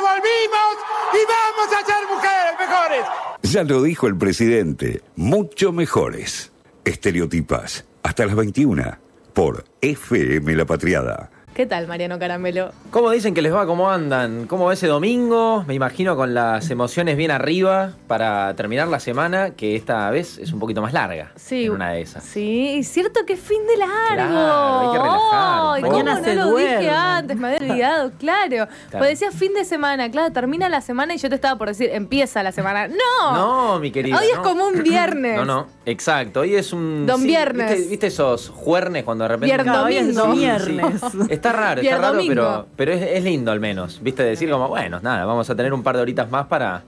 [0.00, 0.74] volvimos
[1.12, 3.06] y vamos a ser mujeres mejores.
[3.42, 6.52] Ya lo dijo el presidente, mucho mejores.
[6.84, 8.98] Estereotipas, hasta las 21,
[9.34, 11.30] por FM La Patriada.
[11.54, 12.72] ¿Qué tal, Mariano Caramelo?
[12.90, 13.66] ¿Cómo dicen que les va?
[13.66, 14.46] ¿Cómo andan?
[14.46, 15.64] ¿Cómo va ese domingo?
[15.66, 20.50] Me imagino con las emociones bien arriba para terminar la semana, que esta vez es
[20.54, 21.30] un poquito más larga.
[21.36, 21.66] Sí.
[21.66, 22.24] En una de esas.
[22.24, 24.32] Sí, es cierto que es fin de largo.
[24.32, 25.80] Claro, hay que relajar.
[25.82, 26.90] ¿cómo Mañana no se lo dije duerme.
[26.90, 28.68] antes, me había olvidado, claro.
[28.90, 31.90] Pues decía fin de semana, claro, termina la semana y yo te estaba por decir,
[31.92, 32.88] empieza la semana.
[32.88, 33.32] ¡No!
[33.34, 34.16] No, mi querida.
[34.18, 34.42] Hoy es no.
[34.42, 35.36] como un viernes.
[35.36, 36.40] No, no, exacto.
[36.40, 37.04] Hoy es un.
[37.06, 37.70] Don viernes.
[37.72, 39.54] ¿viste, viste esos juernes cuando de repente.
[39.54, 40.36] Viernes, Hoy es domingo.
[40.38, 41.02] viernes.
[41.42, 42.34] Está raro, está raro, domingo.
[42.34, 44.00] pero, pero es, es lindo al menos.
[44.00, 46.82] Viste, decir como, bueno, nada, vamos a tener un par de horitas más para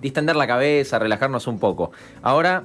[0.00, 1.92] distender la cabeza, relajarnos un poco.
[2.22, 2.64] Ahora,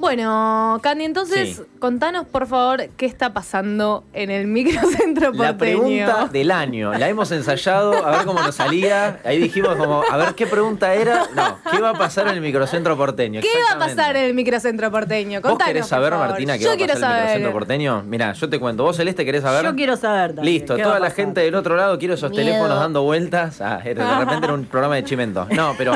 [0.00, 1.62] Bueno, Candy, entonces Sí.
[1.78, 5.42] contanos por favor qué está pasando en el microcentro porteño.
[5.52, 6.94] La pregunta del año.
[6.94, 9.20] La hemos ensayado, a ver cómo nos salía.
[9.26, 11.24] Ahí dijimos como, a ver qué pregunta era.
[11.34, 13.42] No, ¿qué va a pasar en el microcentro porteño?
[13.42, 15.40] ¿Qué va a pasar en el microcentro porteño?
[15.42, 16.14] ¿Vos Contanos, querés saber.
[16.14, 17.36] Martina, qué Yo va a quiero pasar en el saber.
[17.36, 18.02] microcentro porteño?
[18.06, 18.84] Mira, yo te cuento.
[18.84, 19.64] ¿Vos, Celeste, querés saber?
[19.64, 20.54] Yo quiero saber también.
[20.54, 22.44] Listo, ¿qué toda la gente del otro lado, quiero esos Miedo.
[22.46, 23.60] teléfonos dando vueltas.
[23.60, 25.46] Ah, de repente era un programa de chimento.
[25.50, 25.92] No, pero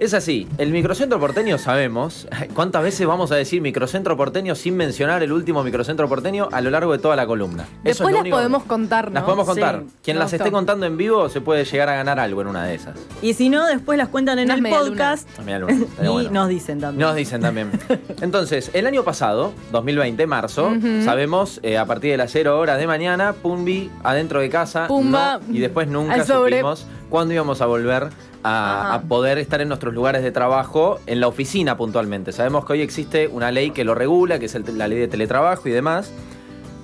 [0.00, 0.48] es así.
[0.58, 2.26] El microcentro porteño sabemos.
[2.54, 6.70] ¿Cuántas veces vamos a decir microcentro porteño sin mencionar el último microcentro porteño a lo
[6.70, 7.64] largo de toda la columna?
[7.64, 9.14] Eso es Después lo las único- podemos contar, ¿no?
[9.14, 9.82] Las podemos contar.
[9.86, 10.36] Sí, Quien las gustó.
[10.44, 12.98] esté contando en vivo se puede llegar a ganar algo en una de esas.
[13.22, 16.30] Y si no, después las cuentan en el podcast Luna, y estaría bueno.
[16.30, 17.06] nos dicen también.
[17.06, 17.70] Nos dicen también.
[18.20, 21.02] Entonces, el año pasado, 2020, marzo, Ujú.
[21.04, 24.86] sabemos, eh, a partir de las 0 horas de mañana, Pumbi adentro de casa.
[24.86, 26.52] Pumba no, y después nunca al sobre.
[26.56, 28.08] supimos cuándo íbamos a volver
[28.42, 32.32] a, poder estar en nuestros lugares de trabajo, en la oficina puntualmente.
[32.32, 35.08] Sabemos que hoy existe una ley que lo regula, que es el- la ley de
[35.08, 36.10] teletrabajo y demás.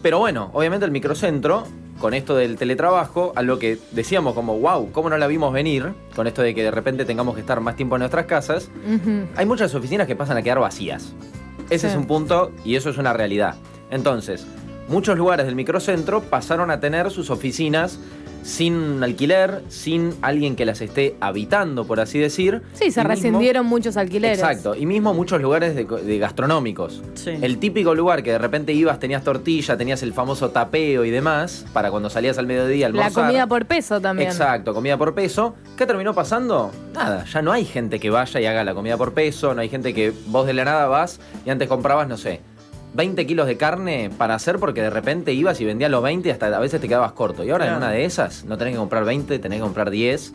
[0.03, 1.65] Pero bueno, obviamente el microcentro,
[1.99, 5.95] con esto del teletrabajo, a lo que decíamos como, wow, ¿cómo no la vimos venir?
[6.15, 8.69] Con esto de que de repente tengamos que estar más tiempo en nuestras casas.
[9.37, 11.15] Hay muchas oficinas que pasan a quedar vacías.
[11.71, 11.93] Ese Sí.
[11.95, 13.55] es un punto y eso es una realidad.
[13.91, 14.47] Entonces,
[14.89, 17.99] muchos lugares del microcentro pasaron a tener sus oficinas
[18.47, 22.63] sin alquiler, sin alguien que las esté habitando, por así decir.
[22.75, 24.39] Sí, se Y mismo- rescindieron muchos alquileres.
[24.39, 27.03] Exacto, y mismo muchos lugares de, de gastronómicos.
[27.15, 27.31] Sí.
[27.43, 31.67] El típico lugar que de repente ibas, tenías tortilla, tenías el famoso tapeo y demás,
[31.73, 33.25] para cuando salías al mediodía a La almorzar.
[33.27, 34.29] comida por peso también.
[34.31, 35.57] Exacto, comida por peso.
[35.77, 36.71] ¿Qué terminó pasando?
[36.95, 39.69] Nada, ya no hay gente que vaya y haga la comida por peso, no hay
[39.69, 42.41] gente que vos de la nada vas y antes comprabas, no sé,
[42.97, 46.33] 20 kilos de carne para hacer porque de repente ibas y vendías los 20 y
[46.33, 47.45] hasta a veces te quedabas corto.
[47.45, 50.33] Y ahora en una de esas no tenés que comprar 20, tenés que comprar 10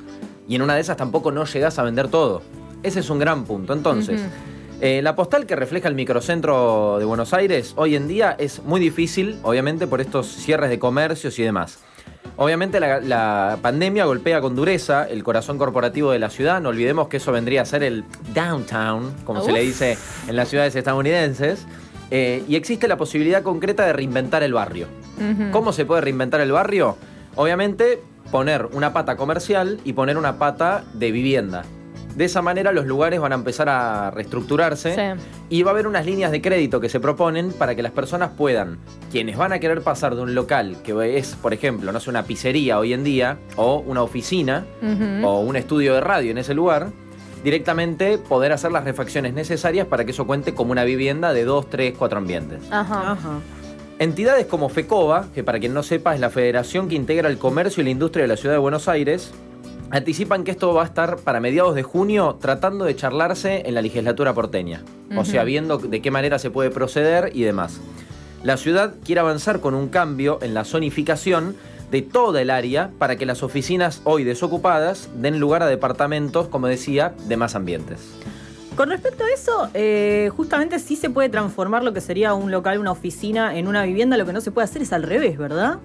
[0.47, 2.43] y en una de esas tampoco no llegás a vender todo.
[2.83, 3.73] Ese es un gran punto.
[3.73, 4.21] Entonces,
[4.79, 8.79] eh, la postal que refleja el microcentro de Buenos Aires hoy en día es muy
[8.79, 11.79] difícil, obviamente por estos cierres de comercios y demás.
[12.37, 16.61] Obviamente la, la pandemia golpea con dureza el corazón corporativo de la ciudad.
[16.61, 19.97] No olvidemos que eso vendría a ser el downtown, como se le dice
[20.27, 21.65] en las ciudades estadounidenses.
[22.11, 24.87] Eh, y existe la posibilidad concreta de reinventar el barrio.
[25.51, 26.97] ¿Cómo se puede reinventar el barrio?
[27.35, 28.01] Obviamente
[28.31, 31.63] poner una pata comercial y poner una pata de vivienda.
[32.15, 35.23] De esa manera los lugares van a empezar a reestructurarse Sí.
[35.49, 38.31] y va a haber unas líneas de crédito que se proponen para que las personas
[38.37, 38.79] puedan,
[39.11, 42.23] quienes van a querer pasar de un local que es, por ejemplo, no sé, una
[42.23, 44.65] pizzería hoy en día, o una oficina,
[45.23, 46.87] o un estudio de radio en ese lugar,
[47.43, 51.69] directamente poder hacer las refacciones necesarias para que eso cuente como una vivienda de dos,
[51.69, 52.59] tres, cuatro ambientes.
[52.71, 53.11] Ajá.
[53.11, 53.39] Ajá.
[53.99, 57.81] Entidades como FECOBA, que para quien no sepa es la federación que integra el comercio
[57.81, 59.31] y la industria de la ciudad de Buenos Aires,
[59.91, 63.81] anticipan que esto va a estar para mediados de junio tratando de charlarse en la
[63.81, 64.81] legislatura porteña.
[65.15, 67.79] O sea, viendo de qué manera se puede proceder y demás.
[68.43, 71.55] La ciudad quiere avanzar con un cambio en la zonificación
[71.91, 76.67] de toda el área para que las oficinas hoy desocupadas den lugar a departamentos, como
[76.67, 77.99] decía, de más ambientes.
[78.75, 82.79] Con respecto a eso, eh, justamente sí se puede transformar lo que sería un local,
[82.79, 84.15] una oficina, en una vivienda.
[84.15, 85.79] Lo que no se puede hacer es al revés, ¿verdad?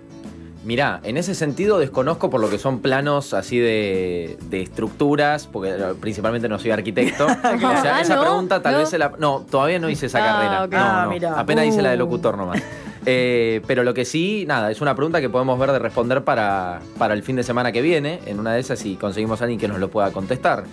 [0.65, 5.71] Mirá, en ese sentido desconozco por lo que son planos así de, de estructuras, porque
[5.71, 7.27] eh, principalmente no soy arquitecto.
[7.27, 8.79] O sea, Ah, esa pregunta tal ¿No?
[8.81, 9.13] vez se la...
[9.19, 10.67] No, todavía no hice esa Ah, carrera.
[10.67, 11.37] No, Ah, no.
[11.37, 11.99] Apenas hice la de Uh.
[12.01, 12.63] locutor nomás.
[13.09, 16.81] Eh, pero lo que sí, nada, es una pregunta que podemos ver de responder para,
[16.99, 18.21] para el fin de semana que viene.
[18.27, 20.65] En una de esas, si conseguimos a alguien que nos lo pueda contestar.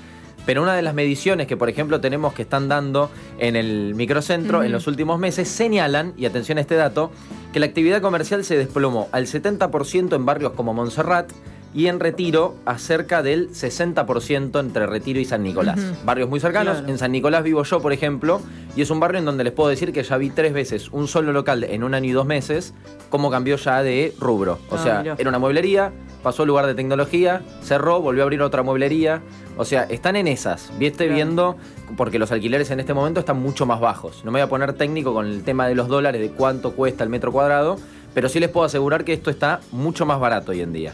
[0.46, 3.10] Pero una de las mediciones que, por ejemplo, tenemos que están dando
[3.40, 7.12] en el microcentro en los últimos meses señalan, y atención a este dato,
[7.54, 11.32] que la actividad comercial se desplomó al 70% en barrios como Montserrat,
[11.74, 15.80] y en Retiro a cerca del 60% entre Retiro y San Nicolás.
[16.06, 16.78] Barrios muy cercanos.
[16.78, 16.90] Claro.
[16.92, 18.42] En San Nicolás vivo yo, por ejemplo,
[18.76, 21.08] y es un barrio en donde les puedo decir que ya vi tres veces un
[21.08, 22.74] solo local en un año y dos meses,
[23.10, 24.60] cómo cambió ya de rubro.
[24.70, 25.16] O Ah, sea, mirá.
[25.18, 25.92] era una mueblería,
[26.22, 29.22] pasó al lugar de tecnología, cerró, volvió a abrir otra mueblería.
[29.56, 30.72] O sea, están en esas.
[30.80, 31.14] Viste Claro.
[31.16, 31.56] viendo,
[31.96, 34.22] porque los alquileres en este momento están mucho más bajos.
[34.26, 37.04] No me voy a poner técnico con el tema de los dólares, de cuánto cuesta
[37.04, 37.78] el metro cuadrado,
[38.16, 40.94] pero sí les puedo asegurar que esto está mucho más barato hoy en día.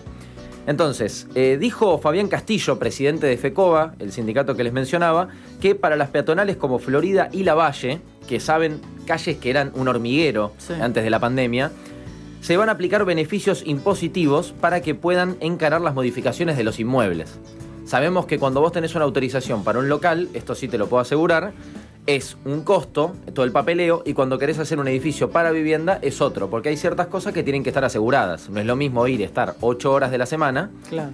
[0.69, 5.30] Entonces, eh, dijo Fabián Castillo, presidente de FECOBA, el sindicato que les mencionaba,
[5.60, 9.88] que para las peatonales como Florida y La Valle, que saben calles que eran un
[9.88, 10.74] hormiguero Sí.
[10.80, 11.71] antes de la pandemia,
[12.42, 17.39] se van a aplicar beneficios impositivos para que puedan encarar las modificaciones de los inmuebles.
[17.86, 21.01] Sabemos que cuando vos tenés una autorización para un local, esto sí te lo puedo
[21.01, 21.51] asegurar,
[22.16, 26.22] es un costo, todo el papeleo, y cuando querés hacer un edificio para vivienda es
[26.22, 28.50] otro, porque hay ciertas cosas que tienen que estar aseguradas.
[28.50, 31.12] No es lo mismo ir y estar 8 horas de la semana, Claro.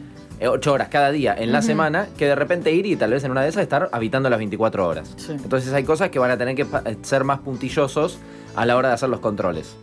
[0.47, 3.31] 8 horas cada día en la semana, que de repente ir y tal vez en
[3.31, 5.13] una de esas estar habitando las 24 horas.
[5.17, 5.31] Sí.
[5.33, 8.17] Entonces hay cosas que van a tener que pa- ser más puntillosos
[8.55, 9.75] a la hora de hacer los controles.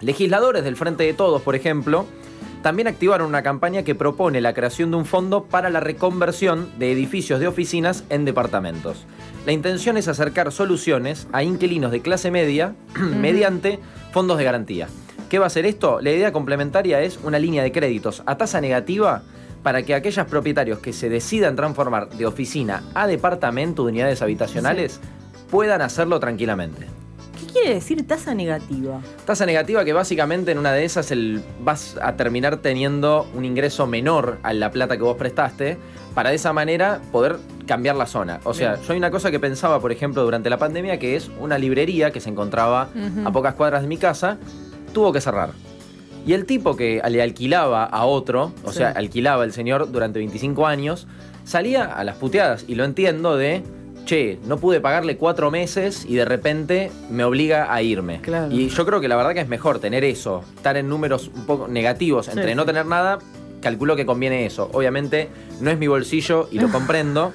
[0.00, 2.06] Legisladores del Frente de Todos, por ejemplo,
[2.62, 6.92] también activaron una campaña que propone la creación de un fondo para la reconversión de
[6.92, 9.04] edificios de oficinas en departamentos.
[9.46, 13.78] La intención es acercar soluciones a inquilinos de clase media mediante
[14.12, 14.88] fondos de garantía.
[15.30, 16.00] ¿Qué va a hacer esto?
[16.00, 19.22] La idea complementaria es una línea de créditos a tasa negativa
[19.62, 25.00] para que aquellos propietarios que se decidan transformar de oficina a departamento de unidades habitacionales
[25.50, 26.99] puedan hacerlo tranquilamente.
[27.40, 29.00] ¿Qué quiere decir tasa negativa?
[29.24, 33.86] Tasa negativa que básicamente en una de esas el, vas a terminar teniendo un ingreso
[33.86, 35.78] menor a la plata que vos prestaste
[36.14, 38.40] para de esa manera poder cambiar la zona.
[38.44, 38.86] O sea, Bien.
[38.86, 42.10] yo hay una cosa que pensaba, por ejemplo, durante la pandemia, que es una librería
[42.10, 42.88] que se encontraba
[43.24, 44.38] a pocas cuadras de mi casa,
[44.92, 45.50] tuvo que cerrar.
[46.26, 48.78] Y el tipo que le alquilaba a otro, o Sí.
[48.78, 51.06] sea, alquilaba el señor durante 25 años,
[51.44, 53.62] salía a las puteadas, y lo entiendo, de,
[54.06, 58.20] che, no pude pagarle cuatro meses y de repente me obliga a irme.
[58.20, 58.52] Claro.
[58.52, 61.46] Y yo creo que la verdad que es mejor tener eso, estar en números un
[61.46, 62.54] poco negativos, Sí, entre sí.
[62.56, 63.18] no tener nada,
[63.60, 64.68] calculo que conviene eso.
[64.72, 65.28] Obviamente
[65.60, 67.32] no es mi bolsillo y lo comprendo.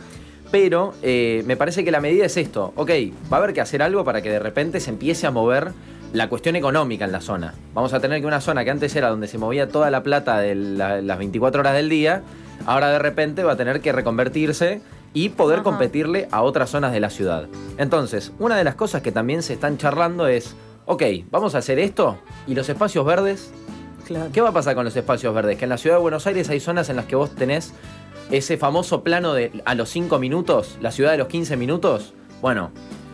[0.52, 2.72] Pero eh, me parece que la medida es esto.
[2.76, 2.90] Ok,
[3.32, 5.72] va a haber que hacer algo para que de repente se empiece a mover
[6.14, 7.56] la cuestión económica en la zona.
[7.74, 10.40] Vamos a tener que una zona que antes era donde se movía toda la plata
[10.40, 12.22] de la- las 24 horas del día,
[12.66, 14.82] ahora de repente va a tener que reconvertirse
[15.16, 15.64] y poder Ajá.
[15.64, 17.48] competirle a otras zonas de la ciudad.
[17.80, 21.02] Entonces, una de las cosas que también se están charlando es, ok,
[21.32, 23.52] vamos a hacer esto y los espacios verdes
[24.06, 24.30] Claro.
[24.32, 25.58] ¿Qué va a pasar con los espacios verdes?
[25.58, 27.74] Que en la ciudad de Buenos Aires hay zonas en las que vos tenés
[28.30, 32.14] ese famoso plano de a los 5 minutos, la ciudad de los 15 minutos.
[32.40, 32.70] Bueno,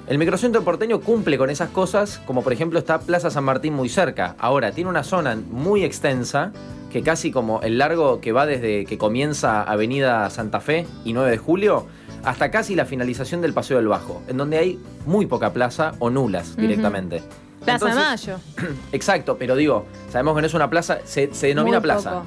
[0.08, 3.88] el microcentro porteño cumple con esas cosas, como por ejemplo está Plaza San Martín muy
[3.88, 4.36] cerca.
[4.38, 6.52] Ahora, tiene una zona muy extensa,
[6.92, 11.32] que casi como el largo que va desde que comienza Avenida Santa Fe y 9
[11.32, 11.88] de julio,
[12.24, 16.10] hasta casi la finalización del Paseo del Bajo, en donde hay muy poca plaza o
[16.10, 17.24] nulas directamente.
[17.64, 18.40] Plaza de Mayo.
[18.92, 22.12] Exacto, pero digo, sabemos que no es una plaza, se, se denomina Muy plaza.
[22.12, 22.26] poco.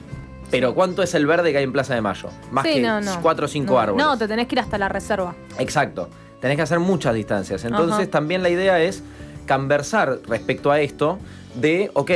[0.51, 2.29] Pero ¿cuánto es el verde que hay en Plaza de Mayo?
[2.53, 3.21] Más Sí, que no, no.
[3.21, 4.07] 4 o 5 no, árboles.
[4.07, 5.35] No, te tenés que ir hasta la reserva.
[5.59, 6.09] Exacto.
[6.41, 7.65] Tenés que hacer muchas distancias.
[7.65, 9.03] Entonces también la idea es
[9.49, 11.19] conversar respecto a esto
[11.57, 12.11] de, ok,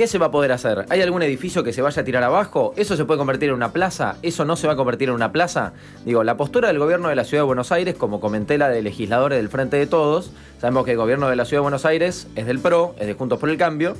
[0.00, 0.86] ¿qué se va a poder hacer?
[0.88, 2.72] ¿Hay algún edificio que se vaya a tirar abajo?
[2.78, 4.16] ¿Eso se puede convertir en una plaza?
[4.22, 5.74] ¿Eso no se va a convertir en una plaza?
[6.06, 8.80] Digo, la postura del gobierno de la Ciudad de Buenos Aires, como comenté la de
[8.80, 12.28] legisladores del Frente de Todos, sabemos que el gobierno de la Ciudad de Buenos Aires
[12.34, 13.94] es del PRO, es de Juntos por el Cambio.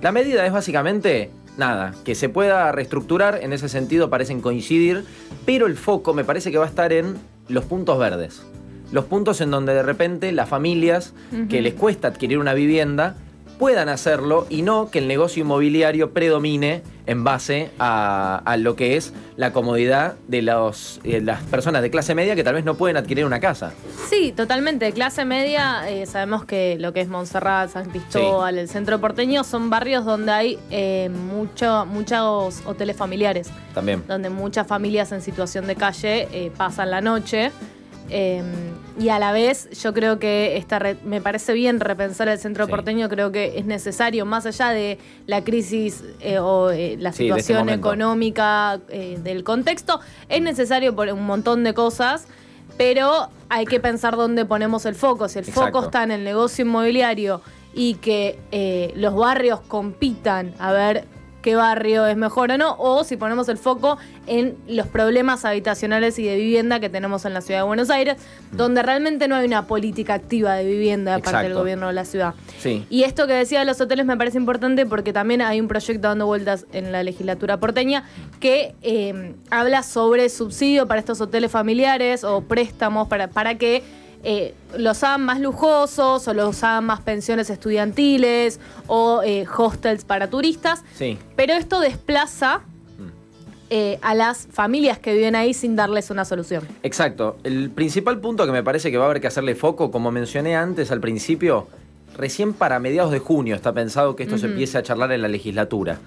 [0.00, 5.04] La medida es básicamente nada, que se pueda reestructurar, en ese sentido parecen coincidir,
[5.44, 7.14] pero el foco me parece que va a estar en
[7.48, 8.40] los puntos verdes.
[8.90, 11.12] Los puntos en donde de repente las familias
[11.50, 13.16] que les cuesta adquirir una vivienda
[13.58, 18.96] puedan hacerlo y no que el negocio inmobiliario predomine en base a, a lo que
[18.96, 22.96] es la comodidad de los, las personas de clase media que tal vez no pueden
[22.96, 23.72] adquirir una casa.
[24.10, 24.90] Sí, totalmente.
[24.92, 29.70] Clase media, eh, sabemos que lo que es Montserrat, San Cristóbal, el centro porteño, son
[29.70, 34.02] barrios donde hay eh, mucho, muchos hoteles familiares, También.
[34.08, 37.52] donde muchas familias en situación de calle eh, pasan la noche.
[38.10, 38.42] Eh,
[38.98, 42.70] y a la vez, yo creo que esta me parece bien repensar el centro Sí.
[42.70, 47.68] porteño, creo que es necesario, más allá de la crisis eh, o eh, la situación
[47.68, 52.26] económica eh, del contexto, es necesario por un montón de cosas,
[52.78, 55.28] pero hay que pensar dónde ponemos el foco.
[55.28, 55.72] Si el Exacto.
[55.72, 57.42] foco está en el negocio inmobiliario
[57.74, 61.04] y que los barrios compitan a ver
[61.46, 66.18] qué barrio es mejor o no, o si ponemos el foco en los problemas habitacionales
[66.18, 68.16] y de vivienda que tenemos en la ciudad de Buenos Aires,
[68.50, 72.04] donde realmente no hay una política activa de vivienda de parte del gobierno de la
[72.04, 72.34] ciudad.
[72.58, 72.84] Sí.
[72.90, 76.08] Y esto que decía de los hoteles me parece importante porque también hay un proyecto
[76.08, 78.02] dando vueltas en la legislatura porteña
[78.40, 83.84] que eh, habla sobre subsidio para estos hoteles familiares o préstamos para, para que
[84.22, 90.28] eh, los hagan más lujosos o los hagan más pensiones estudiantiles o eh, hostels para
[90.28, 90.82] turistas.
[90.94, 91.18] Sí.
[91.36, 92.62] Pero esto desplaza
[93.68, 96.62] eh, a las familias que viven ahí sin darles una solución.
[96.84, 97.36] Exacto.
[97.42, 100.54] El principal punto que me parece que va a haber que hacerle foco, como mencioné
[100.54, 101.66] antes al principio,
[102.16, 105.28] recién para mediados de junio está pensado que esto se empiece a charlar en la
[105.28, 105.98] legislatura.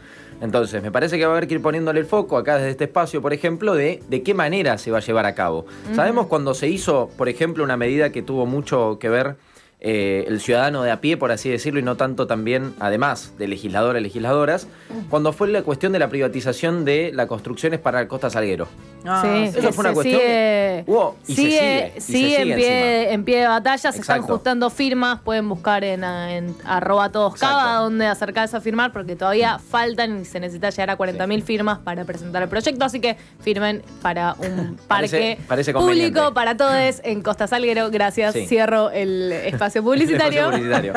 [0.42, 2.86] Entonces, me parece que va a haber que ir poniéndole el foco acá desde este
[2.86, 5.66] espacio, por ejemplo, de de qué manera se va a llevar a cabo.
[5.96, 9.36] Sabemos cuando se hizo, por ejemplo, una medida que tuvo mucho que ver
[9.82, 13.48] eh, el ciudadano de a pie, por así decirlo, y no tanto también, además de
[13.48, 14.68] legisladores y legisladoras,
[15.10, 18.68] cuando fue la cuestión de la privatización de las construcciones para el Costa Salguero.
[19.06, 22.42] Ah, sí, eso fue una cuestión Sigue, que hubo y se sigue, sigue, y sigue
[22.42, 23.14] en, pie, encima.
[23.14, 27.76] en pie de batalla, se están juntando firmas, pueden buscar en, en arroba todos cada
[27.80, 32.04] donde acercarse a firmar, porque todavía faltan y se necesita llegar a 40.000 firmas para
[32.04, 36.12] presentar el proyecto, así que firmen para un parque Parece- parece conveniente.
[36.20, 37.90] público para todos en Costa Salguero.
[37.92, 38.48] Gracias, Sí.
[38.48, 40.50] cierro el espacio publicitario.
[40.50, 40.94] El espacio publicitario.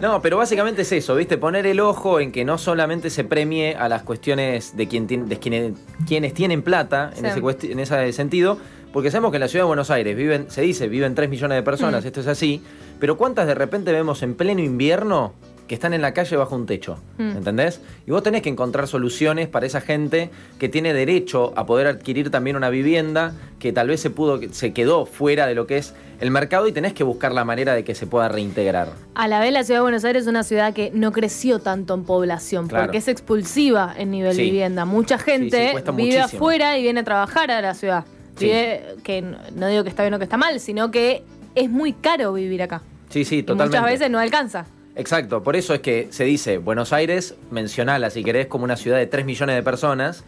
[0.00, 1.38] No, pero básicamente es eso, ¿viste?
[1.38, 5.38] Poner el ojo en que no solamente se premie a las cuestiones de, quien de
[5.38, 5.72] quienes,
[6.06, 7.37] quienes tienen plata en, Sí.
[7.38, 8.58] Ese, en ese sentido,
[8.92, 11.56] porque sabemos que en la ciudad de Buenos Aires viven, se dice, viven 3 millones
[11.56, 12.62] de personas, esto es así,
[12.98, 15.34] pero ¿cuántas de repente vemos en pleno invierno
[15.68, 16.98] que están en la calle bajo un techo?
[17.18, 17.36] Mm.
[17.36, 17.80] ¿Entendés?
[18.06, 22.30] Y vos tenés que encontrar soluciones para esa gente que tiene derecho a poder adquirir
[22.30, 25.94] también una vivienda que tal vez se pudo, se quedó fuera de lo que es
[26.20, 28.88] el mercado y tenés que buscar la manera de que se pueda reintegrar.
[29.14, 31.94] A la vez, la ciudad de Buenos Aires es una ciudad que no creció tanto
[31.94, 32.86] en población, Claro.
[32.86, 34.42] porque es expulsiva en nivel Sí.
[34.42, 34.84] vivienda.
[34.84, 36.24] Mucha gente sí, vive muchísimo.
[36.24, 38.04] afuera y viene a trabajar a la ciudad.
[38.40, 41.22] Vive, que no- digo que está bien o que está mal, sino que
[41.54, 42.82] es muy caro vivir acá.
[43.10, 43.78] Sí, sí, Y totalmente.
[43.78, 44.66] muchas veces no alcanza.
[44.98, 48.98] Exacto, por eso es que se dice Buenos Aires, mencionala si querés como una ciudad
[48.98, 50.24] de 3 millones de personas,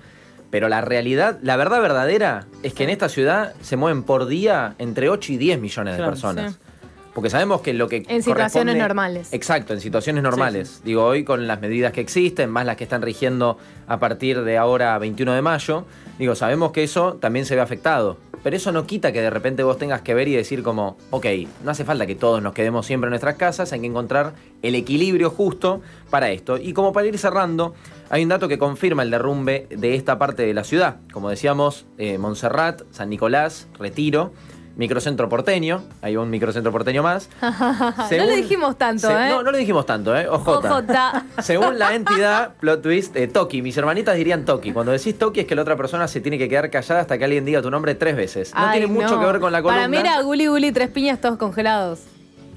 [0.50, 4.76] pero la realidad, la verdad verdadera es que en esta ciudad se mueven por día
[4.78, 6.52] entre 8 y 10 millones de personas.
[6.52, 6.58] sí.
[7.14, 9.32] Porque sabemos que lo que En situaciones normales.
[9.32, 10.80] Exacto, en situaciones normales.
[10.84, 13.58] Digo, hoy con las medidas que existen, más las que están rigiendo
[13.88, 15.86] a partir de ahora 21 de mayo,
[16.18, 18.16] digo, sabemos que eso también se ve afectado.
[18.42, 21.26] Pero eso no quita que de repente vos tengas que ver y decir como, ok,
[21.62, 24.32] no hace falta que todos nos quedemos siempre en nuestras casas, hay que encontrar
[24.62, 26.56] el equilibrio justo para esto.
[26.56, 27.74] Y como para ir cerrando,
[28.08, 30.96] hay un dato que confirma el derrumbe de esta parte de la ciudad.
[31.12, 34.32] Como decíamos, eh, Montserrat, San Nicolás, Retiro,
[34.76, 37.28] microcentro porteño, hay un microcentro porteño más.
[37.40, 39.28] no lo dijimos tanto, se- ¿eh?
[39.28, 40.28] No, no lo dijimos tanto, ¿eh?
[40.28, 40.48] OJ.
[40.48, 40.72] OJ.
[41.42, 43.62] Según la entidad, plot twist, eh, Toki.
[43.62, 44.72] Mis hermanitas dirían Toki.
[44.72, 47.24] Cuando decís Toki es que la otra persona se tiene que quedar callada hasta que
[47.24, 48.54] alguien diga tu nombre tres veces.
[48.54, 49.20] No Ay, tiene mucho no.
[49.20, 49.82] que ver con la columna.
[49.82, 52.00] Para mí era Guli Guli, tres piñas todos congelados.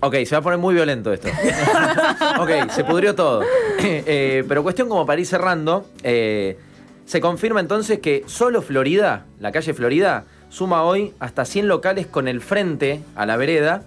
[0.01, 1.29] Ok, se va a poner muy violento esto.
[2.39, 3.41] ok, se pudrió todo.
[3.79, 6.57] Eh, pero cuestión como para ir cerrando, eh,
[7.05, 12.27] se confirma entonces que solo Florida, la calle Florida, suma hoy hasta 100 locales con
[12.27, 13.81] el frente a la vereda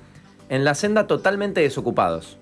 [0.48, 2.38] en la senda totalmente desocupados.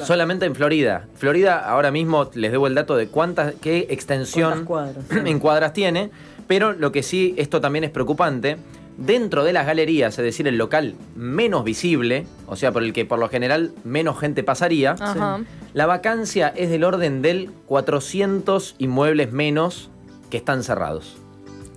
[0.00, 1.06] Solamente en Florida.
[1.16, 5.26] Florida ahora mismo les debo el dato de cuántas, qué extensión ¿Cuántas cuadras?
[5.26, 6.10] en cuadras tiene,
[6.46, 8.58] pero lo que sí, esto también es preocupante,
[8.96, 13.04] dentro de las galerías, es decir, el local menos visible, o sea, por el que
[13.04, 15.40] por lo general menos gente pasaría, Ajá.
[15.74, 19.90] la vacancia es del orden del 400 inmuebles menos
[20.30, 21.21] que están cerrados.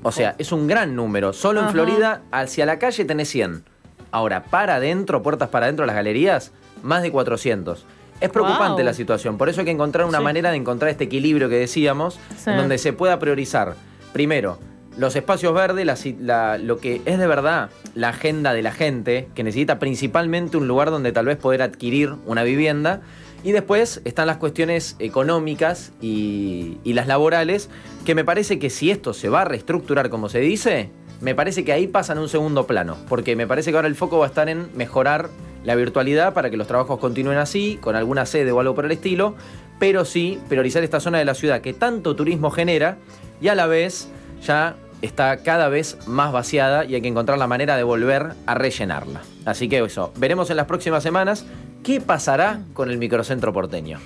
[0.07, 1.33] O sea, es un gran número.
[1.33, 1.69] Solo en.
[1.71, 3.63] Florida, hacia la calle tenés 100.
[4.11, 6.51] Ahora, para adentro, puertas para adentro de las galerías,
[6.83, 7.85] más de 400.
[8.21, 8.85] Es preocupante Wow.
[8.85, 10.23] la situación, por eso hay que encontrar una Sí.
[10.23, 12.51] manera de encontrar este equilibrio que decíamos, Sí.
[12.51, 13.73] en donde se pueda priorizar,
[14.13, 14.59] primero,
[14.95, 18.71] los espacios verdes, la si- la- lo que es de verdad la agenda de la
[18.71, 23.01] gente, que necesita principalmente un lugar donde tal vez poder adquirir una vivienda,
[23.45, 27.69] y después están las cuestiones económicas y, las laborales,
[28.03, 30.89] que me parece que si esto se va a reestructurar como se dice,
[31.21, 34.17] me parece que ahí pasan un segundo plano, porque me parece que ahora el foco
[34.17, 35.29] va a estar en mejorar
[35.63, 38.91] la virtualidad para que los trabajos continúen así, con alguna sede o algo por el
[38.91, 39.35] estilo,
[39.77, 42.97] pero sí priorizar esta zona de la ciudad que tanto turismo genera
[43.41, 44.09] y a la vez
[44.41, 48.55] ya está cada vez más vaciada y hay que encontrar la manera de volver a
[48.55, 49.21] rellenarla.
[49.45, 51.45] Así que eso, veremos en las próximas semanas
[51.85, 53.99] qué pasará con el microcentro porteño.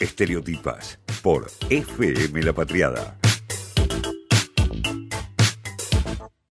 [0.00, 3.16] Estereotipas por FM La Patriada.